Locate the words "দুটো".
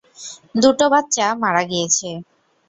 0.55-0.85